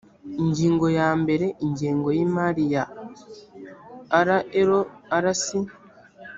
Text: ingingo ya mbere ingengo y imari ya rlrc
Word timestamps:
ingingo 0.43 0.85
ya 0.99 1.09
mbere 1.21 1.45
ingengo 1.65 2.07
y 2.17 2.19
imari 2.25 2.63
ya 2.73 2.83
rlrc 4.27 5.47